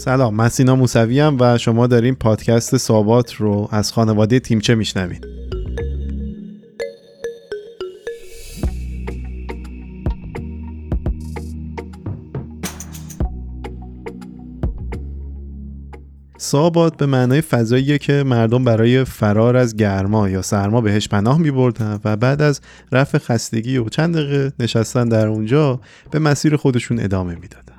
[0.00, 5.26] سلام من سینا موسوی و شما داریم پادکست سابات رو از خانواده تیمچه میشنوید
[16.38, 21.50] سابات به معنای فضاییه که مردم برای فرار از گرما یا سرما بهش پناه می
[21.50, 22.60] بردن و بعد از
[22.92, 27.69] رفع خستگی و چند دقیقه نشستن در اونجا به مسیر خودشون ادامه می‌دادن.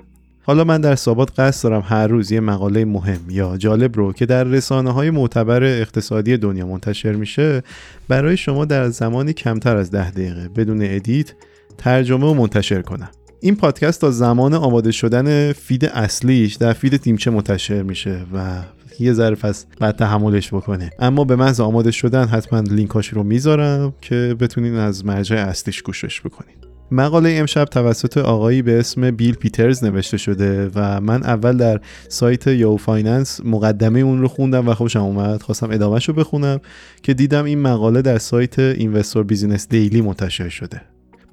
[0.51, 4.25] حالا من در سابات قصد دارم هر روز یه مقاله مهم یا جالب رو که
[4.25, 7.63] در رسانه های معتبر اقتصادی دنیا منتشر میشه
[8.07, 11.33] برای شما در زمانی کمتر از ده دقیقه بدون edit
[11.77, 13.09] ترجمه و منتشر کنم.
[13.39, 18.63] این پادکست تا زمان آماده شدن feed اصلیش در feed تیمچه منتشر میشه و
[18.99, 23.93] یه ذره پس باید تحملش بکنین اما به محض آماده شدن حتما لینکاش رو می‌ذارم
[24.01, 26.55] که بتونین از مرجع اصلیش گوشش بکنین
[26.91, 32.47] مقاله امشب توسط آقایی به اسم بیل پیترز نوشته شده و من اول در سایت
[32.47, 36.59] Yahoo Finance مقدمه اون رو خوندم و خوشم اومد خواستم ادامهش رو بخونم
[37.03, 40.81] که دیدم این مقاله در سایت Investor's Business Daily منتشر شده.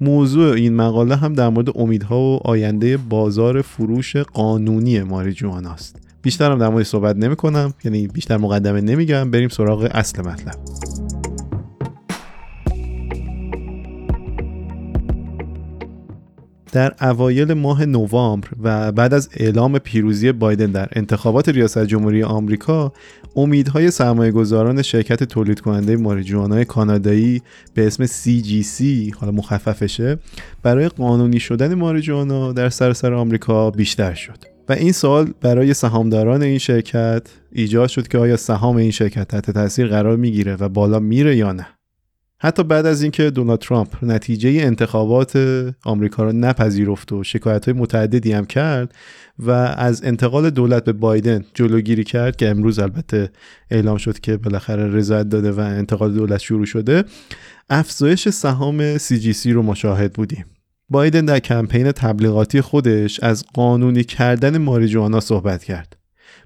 [0.01, 5.95] موضوع این مقاله هم در مورد امیدها و آینده بازار فروش قانونی ماریجوانا است.
[6.21, 10.88] بیشتر هم در مورد صحبت نمی کنم یعنی بیشتر مقدمه نمیگم بریم سراغ اصل مطلب.
[16.71, 22.93] در اوایل ماه نوامبر و بعد از اعلام پیروزی بایدن در انتخابات ریاست جمهوری آمریکا
[23.35, 27.41] امیدهای سرمایه گذاران شرکت تولید کننده ماریجوانا کانادایی
[27.73, 28.83] به اسم CGC
[29.15, 30.17] حالا مخففشه
[30.63, 34.37] برای قانونی شدن ماریجوانا در سراسر آمریکا بیشتر شد.
[34.69, 39.51] و این سوال برای سهامداران این شرکت ایجاد شد که آیا سهام این شرکت تحت
[39.51, 41.67] تاثیر قرار می‌گیره و بالا میره یا نه.
[42.41, 45.37] حتی بعد از اینکه دونالد ترامپ نتیجه انتخابات
[45.83, 48.95] آمریکا را نپذیرفت و شکایت های متعددی هم کرد
[49.39, 53.29] و از انتقال دولت به بایدن جلوگیری کرد که امروز البته
[53.71, 57.03] اعلام شد که بالاخره رضایت داده و انتقال دولت شروع شده
[57.69, 60.45] افزایش سهام CGC رو مشاهد بودیم.
[60.89, 65.98] بایدن در کمپین تبلیغاتی خودش از قانونی کردن ماریجوانا صحبت کرد.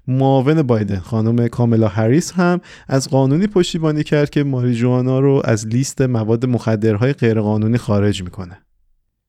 [0.08, 6.02] معاون بایدن خانم کاملا هریس هم از قانونی پشتیبانی کرد که ماریجوانا رو از لیست
[6.02, 8.58] مواد مخدرهای غیرقانونی خارج می‌کنه.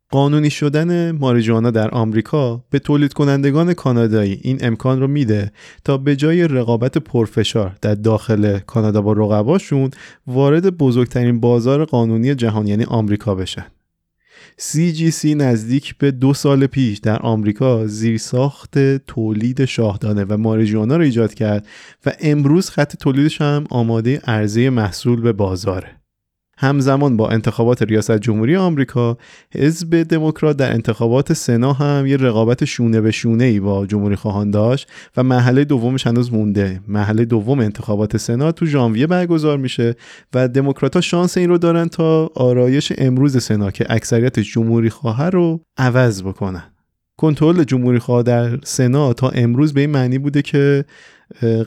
[0.10, 5.52] قانونی شدن ماریجوانا در آمریکا به تولید کنندگان کانادایی این امکان رو میده
[5.84, 9.92] تا به جای رقابت پرفشار در داخل کانادا با رقباشون
[10.28, 13.66] وارد بزرگترین بازار قانونی جهان یعنی آمریکا بشن.
[14.60, 21.34] CGC نزدیک به دو سال پیش در آمریکا زیرساخت تولید شاهدانه و ماریجوانا را ایجاد
[21.34, 21.68] کرد
[22.06, 26.05] و امروز خط تولیدش هم آماده عرضه محصول به بازاره.
[26.58, 29.18] همزمان با انتخابات ریاست جمهوری آمریکا
[29.56, 34.52] حزب دموکرات در انتخابات سنا هم یه رقابت شونه به شونه ای با جمهوری خواهان
[34.52, 36.82] داشت و محله دومش هنوز مونده.
[36.88, 39.96] محله دوم انتخابات سنا تو ژانویه برگزار میشه
[40.34, 45.62] و دموکرات شانس این رو دارن تا آرایش امروز سنا که اکثریت جمهوری خواه رو
[45.78, 46.75] عوض بکنن.
[47.18, 50.86] کنترل جمهوری خواه در سنا تا امروز به این معنی بوده که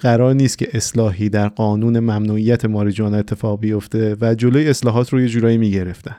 [0.01, 5.29] قرار نیست که اصلاحی در قانون ممنوعیت ماریجوانا اتفاق بیفته و جلوی اصلاحات رو یه
[5.29, 6.17] جورایی می‌گرفتن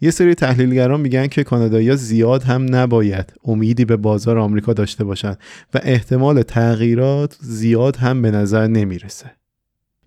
[0.00, 5.38] یه سری تحلیلگران میگن که کانادایی زیاد هم نباید امیدی به بازار آمریکا داشته باشند
[5.74, 9.30] و احتمال تغییرات زیاد هم به نظر نمی‌رسه.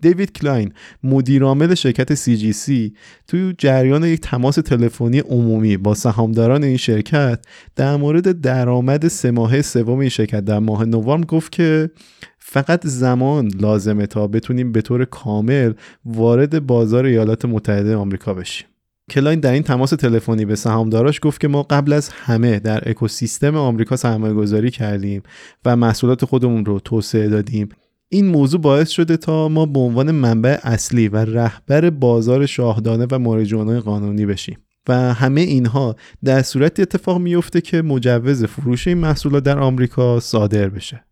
[0.00, 0.72] دیوید کلاین
[1.02, 2.92] مدیرعامل شرکت CGC
[3.26, 7.44] تو جریان یک تماس تلفنی عمومی با سهامداران این شرکت
[7.76, 11.90] در مورد درآمد سه ماهه سوم این شرکت در ماه نوامبر گفت که
[12.38, 15.72] فقط زمان لازمه تا بتونیم به طور کامل
[16.04, 18.66] وارد بازار ایالات متحده آمریکا بشیم.
[19.10, 23.56] کلاین در این تماس تلفنی به سهامداراش گفت که ما قبل از همه در اکوسیستم
[23.56, 25.22] آمریکا سرمایه گذاری کردیم
[25.64, 27.68] و محصولات خودمون رو توسعه دادیم.
[28.08, 33.18] این موضوع باعث شده تا ما به عنوان منبع اصلی و رهبر بازار شاهدانه و
[33.18, 34.58] ماریجوانا قانونی بشیم.
[34.88, 40.68] و همه اینها در صورتی اتفاق میفته که مجوز فروش این محصولات در آمریکا صادر
[40.68, 41.04] بشه.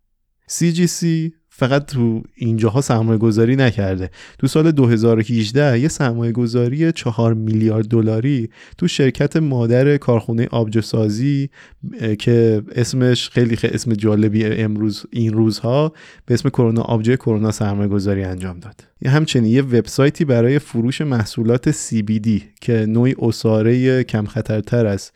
[0.51, 1.05] CGC
[1.59, 4.09] فقط تو اینجاها سرمایه گذاری نکرده.
[4.39, 11.49] تو سال 2018 یه سرمایه گذاری 4 میلیارد دلاری تو شرکت مادر کارخونه آبجوسازی
[12.19, 15.93] که اسمش خیلی خیلی اسم جالبی امروز این روزها
[16.25, 18.83] به اسم کرونا آبجو کرونا سرمایه گذاری انجام داد.
[19.05, 25.15] همچنین یه وبسایتی برای فروش محصولات CBD که نوعی اساره کم خطرتر است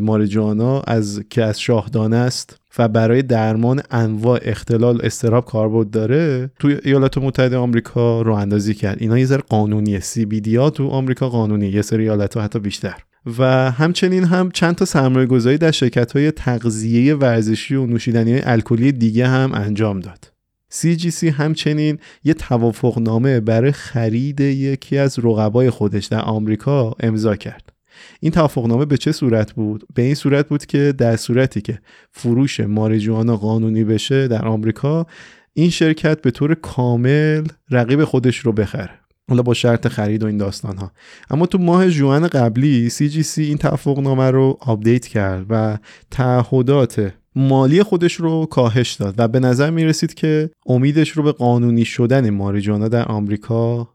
[0.00, 2.59] مارجوانا از که از شاهدانه است.
[2.78, 8.96] و برای درمان انواع اختلال استراب کاربرد داره توی ایالات متحده آمریکا رو اندازی کرد
[9.00, 12.94] اینا یه ذره قانونیه بی ها تو آمریکا قانونی یه سری ایالت ها حتی بیشتر
[13.38, 18.92] و همچنین هم چند تا سرمایه گذاری در شرکت های تغذیه ورزشی و نوشیدنی الکلی
[18.92, 20.32] دیگه هم انجام داد.
[20.72, 27.72] CGC همچنین یه توافقنامه برای خرید یکی از رقبای خودش در آمریکا امضا کرد.
[28.20, 31.78] این توافقنامه به چه صورت بود؟ به این صورت بود که در صورتی که
[32.12, 35.06] فروش ماریجوانا قانونی بشه در آمریکا
[35.52, 39.00] این شرکت به طور کامل رقیب خودش رو بخره.
[39.30, 40.92] حالا با شرط خرید و این داستان ها
[41.30, 45.78] اما تو ماه ژوئن قبلی CGC این توافقنامه رو آپدیت کرد و
[46.10, 51.32] تعهدات مالی خودش رو کاهش داد و به نظر می رسید که امیدش رو به
[51.32, 53.88] قانونی شدن ماریجوانا در آمریکا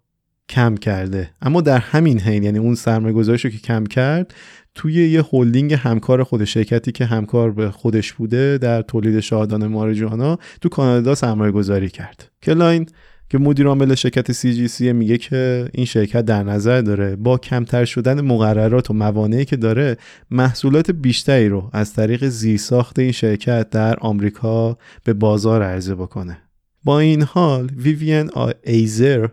[0.50, 1.30] کم کرده.
[1.42, 4.34] اما در همین حین یعنی اون سرمایه رو که کم کرد
[4.76, 10.38] توی یه هلدینگ همکار خود شرکتی که همکار به خودش بوده در تولید شاهدانه ماریجوانا
[10.62, 12.86] تو کانادا سرمایه گذاری کرد کلاین
[13.30, 18.22] که مدیر عامل شرکت CGC میگه که این شرکت در نظر داره با کمتر شدن
[18.22, 19.98] مقررات و موانعی که داره
[20.32, 26.38] محصولات بیشتری رو از طریق زیرساخت این شرکت در آمریکا به بازار عرضه بکنه.
[26.84, 28.30] با این حال ویوین
[28.64, 29.28] ایزر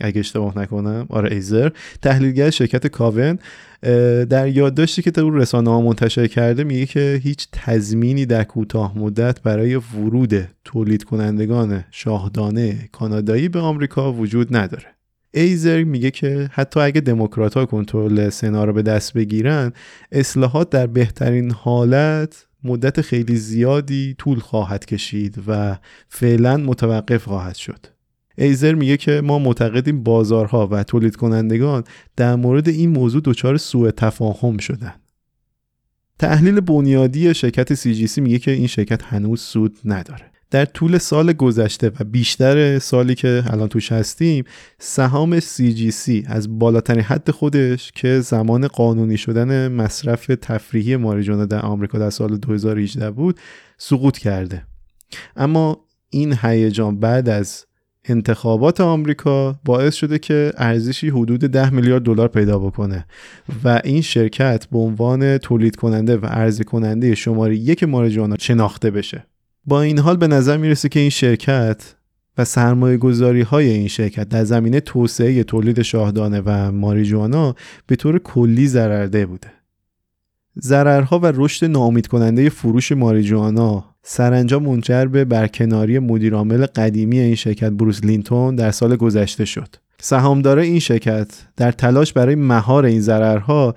[0.00, 1.06] اگه اشتباه نکنم.
[1.08, 1.70] آره ایزر.
[2.02, 3.38] تحلیلگر شرکت کاون.
[4.30, 9.42] در یادداشتی که در رسانه ها منتشر کرده میگه که هیچ تضمینی در کوتاه مدت
[9.42, 14.86] برای ورود تولید کنندگان شاهدانه کانادایی به آمریکا وجود نداره.
[15.34, 19.72] ایزر میگه که حتی اگه دموکرات ها کنترل سنا رو به دست بگیرن
[20.12, 27.93] اصلاحات در بهترین حالت مدت خیلی زیادی طول خواهد کشید و فعلا متوقف خواهد شد.
[28.38, 31.84] ایزر میگه که ما معتقدیم بازارها و تولید کنندگان
[32.16, 34.94] در مورد این موضوع دچار سوء تفاهم شدن.
[36.18, 40.34] تحلیل بنیادی شرکت CGC میگه که این شرکت هنوز سود نداره.
[40.50, 44.44] در طول سال گذشته و بیشتر سالی که الان توش هستیم
[44.78, 51.98] سهام CGC از بالاترین حد خودش که زمان قانونی شدن مصرف تفریحی ماریجوانا در آمریکا
[51.98, 53.40] در سال 2018 بود
[53.78, 54.66] سقوط کرده.
[55.36, 57.66] اما این هیجان بعد از
[58.08, 63.06] انتخابات آمریکا باعث شده که ارزشی حدود 10 میلیارد دلار پیدا بکنه
[63.64, 69.26] و این شرکت به عنوان تولید کننده و عرضه کننده شماره یک ماریجوانا شناخته بشه.
[69.64, 71.94] با این حال به نظر می‌رسه که این شرکت
[72.38, 77.54] و سرمایه گذاری های این شرکت در زمینه توسعه تولید شاهدانه و ماریجوانا
[77.86, 79.63] به طور کلی ضررده بوده.
[80.60, 87.70] ضررها و رشد ناامید کننده فروش ماریجوانا سرانجام منجر به برکناری مدیرعامل قدیمی این شرکت
[87.70, 89.68] بروس لینتون در سال گذشته شد.
[90.00, 93.74] سهامدار این شرکت در تلاش برای مهار این ضررها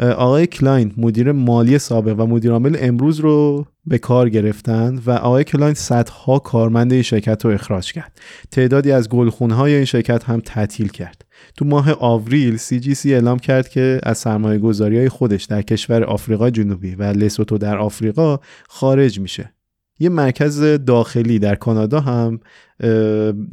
[0.00, 5.74] آقای کلاین مدیر مالی سابق و مدیرعامل امروز رو به کار گرفتند و آقای کلاین
[5.74, 8.20] صدها کارمند این شرکت رو اخراج کرد.
[8.50, 11.24] تعدادی از گلخونه‌های این شرکت هم تعطیل کرد.
[11.56, 16.50] تو ماه آوریل CGC اعلام کرد که از سرمایه گذاری های خودش در کشور آفریقا
[16.50, 18.38] جنوبی و لسوتو در آفریقا
[18.68, 19.52] خارج میشه.
[19.98, 22.40] یه مرکز داخلی در کانادا هم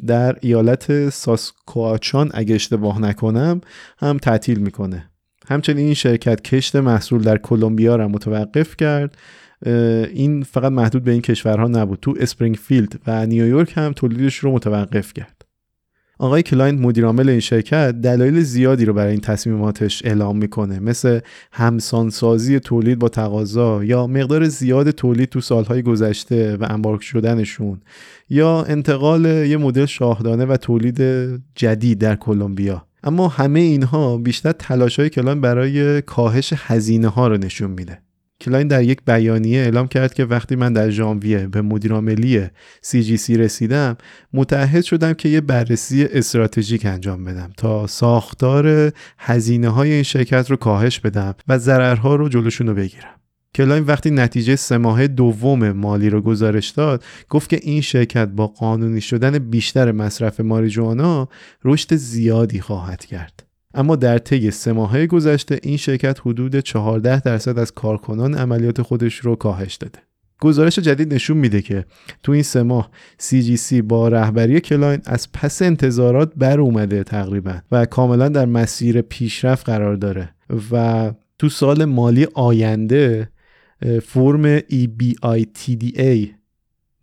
[0.08, 3.62] در ایالت ساسکواچان اگه اشتباه نکنم
[3.98, 5.10] هم تعطیل می‌کنه
[5.50, 9.18] همچنین این شرکت کشت محصول در کلمبیا را متوقف کرد.
[10.14, 15.14] این فقط محدود به این کشورها نبود تو اسپرینگفیلد و نیویورک هم تولیدش رو متوقف
[15.14, 15.38] کرد.
[16.20, 21.20] آقای کلاین مدیرعامل این شرکت دلایل زیادی رو برای این تصمیماتش اعلام می‌کنه مثل
[21.52, 27.82] همسانسازی تولید با تقاضا یا مقدار زیاد تولید تو سالهای گذشته و انبار شدنشون
[28.30, 31.02] یا انتقال یه مدل شاهدانه و تولید
[31.56, 32.87] جدید در کلمبیا.
[33.08, 38.02] اما همه اینها بیشتر تلاش های کلاین برای کاهش هزینه ها رو نشون میده.
[38.42, 42.48] کلاین در یک بیانیه اعلام کرد که وقتی من در ژانویه به مدیرعاملی
[42.86, 43.98] CGC رسیدم
[44.34, 50.58] متعهد شدم که یه بررسی استراتژیک انجام بدم تا ساختار هزینه های این شرکت رو
[50.58, 53.16] کاهش بدم و ضررها رو جلوشون رو بگیرم.
[53.58, 58.48] کلاین وقتی نتیجه سه ماه دوم مالی رو گزارش داد گفت که این شرکت با
[58.48, 61.30] قانونی شدن بیشتر مصرف ماریجوانا
[61.64, 67.60] رشد زیادی خواهد کرد اما در طی سه ماهه گذشته این شرکت حدود 14 درصد
[67.60, 70.00] از کارکنان عملیات خودش رو کاهش داده.
[70.42, 71.86] گزارش جدید نشون میده که
[72.24, 72.90] تو این سه ماه
[73.22, 79.66] CGC با رهبری کلاین از پس انتظارات بر اومده تقریبا و کاملا در مسیر پیشرفت
[79.66, 80.30] قرار داره
[80.72, 83.30] و تو سال مالی آینده
[84.04, 86.28] فرم EBITDA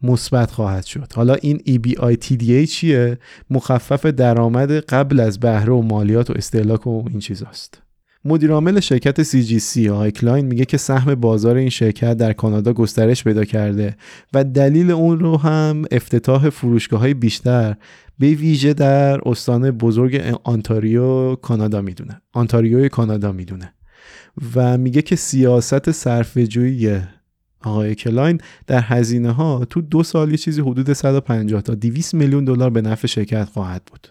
[0.03, 1.13] مثبت خواهد شد.
[1.15, 3.19] حالا این EBITDA چیه؟
[3.51, 7.83] مخفف درآمد قبل از بهره و مالیات و استهلاک و این چیزاست.
[8.25, 13.45] مدیرعامل شرکت CGC آقای کلاین میگه که سهم بازار این شرکت در کانادا گسترش پیدا
[13.45, 13.97] کرده
[14.33, 17.77] و دلیل اون رو هم افتتاح فروشگاه های بیشتر
[18.19, 22.21] به ویژه در استان بزرگ آنتاریو کانادا می‌دونه.
[22.33, 23.75] آنتاریوی کانادا می‌دونه.
[24.55, 27.01] و میگه که سیاست صرفه‌جویی
[27.65, 32.45] آقای کلاین در هزینه ها تو دو سال یه چیزی حدود 150 تا 200 میلیون
[32.45, 34.09] دلار به نفع شرکت خواهد بود.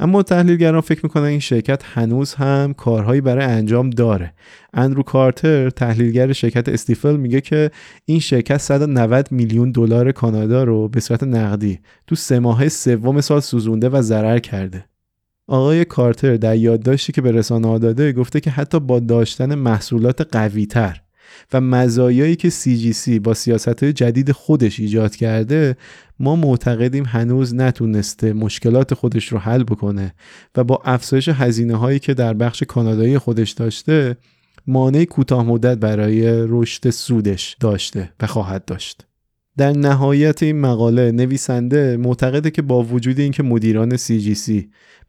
[0.00, 4.34] اما تحلیلگران فکر می‌کنن این شرکت هنوز هم کارهایی برای انجام داره.
[4.74, 7.70] اندرو کارتر تحلیلگر شرکت استیفل میگه که
[8.04, 13.40] این شرکت 190 میلیون دلار کانادا رو به صورت نقدی تو سه ماه سوم سال
[13.40, 14.84] سوزونده و ضرر کرده.
[15.48, 21.00] آقای کارتر در یادداشتی که به رسانه داده گفته که حتی با داشتن محصولات قویتر
[21.52, 25.76] و مزایایی که CGC با سیاست جدید خودش ایجاد کرده
[26.20, 30.14] ما معتقدیم هنوز نتونسته مشکلات خودش رو حل بکنه
[30.56, 34.16] و با افزایش هزینه هایی که در بخش کانادایی خودش داشته
[34.66, 39.07] مانع کوتاه مدت برای رشد سودش داشته و خواهد داشت.
[39.58, 44.52] در نهایت این مقاله نویسنده معتقده که با وجود اینکه مدیران CGC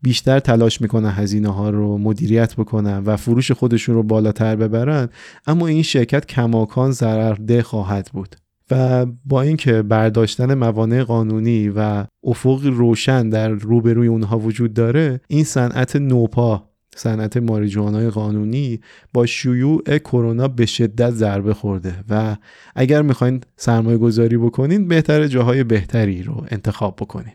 [0.01, 5.09] بیشتر تلاش می‌کنن هزینه ها رو مدیریت بکنن و فروش خودشون رو بالاتر ببرن
[5.47, 8.35] اما این شرکت کماکان ضررده خواهد بود
[8.71, 15.43] و با اینکه برداشتن موانع قانونی و افق روشن در روبروی اونها وجود داره این
[15.43, 18.81] صنعت نوپا صنعت ماریجوانای قانونی
[19.13, 22.35] با شیوع کرونا به شدت ضربه خورده و
[22.75, 27.33] اگر می‌خواین سرمایه گذاری بکنین بهتر جاهای بهتری رو انتخاب بکنین.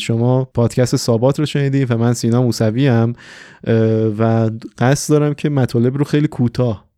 [0.00, 3.14] شما پادکست سابات رو شنیدید و من سینا موسوی هم
[4.18, 6.89] و قصد دارم که مطالب رو خیلی کوتاه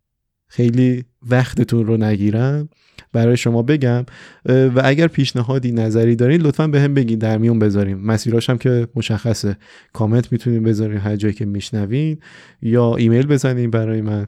[0.55, 2.69] خیلی وقتتون رو نگیرم
[3.13, 4.05] برای شما بگم
[4.45, 7.97] و اگر پیشنهادی نظری دارین لطفا به هم بگین در میون بذاریم.
[7.97, 9.57] مسیراش هم که مشخصه.
[9.93, 12.19] کامنت می‌تونین بذارین هر جایی که میشنوین
[12.61, 14.27] یا ایمیل بزنین برای من.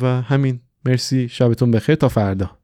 [0.00, 0.60] و همین.
[0.84, 1.28] مرسی.
[1.28, 1.94] شبتون بخیر.
[1.94, 2.59] تا فردا.